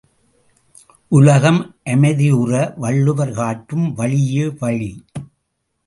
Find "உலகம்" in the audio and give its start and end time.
1.11-1.59